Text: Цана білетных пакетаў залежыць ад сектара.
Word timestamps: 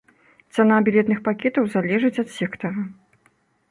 Цана 0.55 0.79
білетных 0.87 1.21
пакетаў 1.29 1.71
залежыць 1.77 2.15
ад 2.27 2.37
сектара. 2.41 2.81